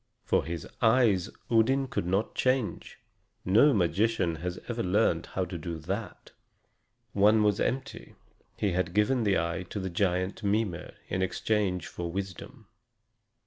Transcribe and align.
For 0.23 0.45
his 0.45 0.67
eyes 0.81 1.29
Odin 1.51 1.87
could 1.87 2.07
not 2.07 2.33
change 2.33 2.97
no 3.45 3.71
magician 3.71 4.37
has 4.37 4.57
ever 4.67 4.81
learned 4.81 5.27
how 5.27 5.45
to 5.45 5.59
do 5.59 5.77
that. 5.77 6.31
One 7.13 7.43
was 7.43 7.59
empty; 7.59 8.15
he 8.57 8.71
had 8.71 8.95
given 8.95 9.25
the 9.25 9.37
eye 9.37 9.61
to 9.69 9.79
the 9.79 9.91
giant 9.91 10.41
Mimer 10.43 10.95
in 11.07 11.21
exchange 11.21 11.85
for 11.85 12.11
wisdom. 12.11 12.67